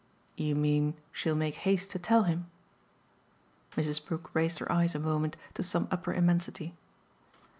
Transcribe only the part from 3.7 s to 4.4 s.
Mrs. Brook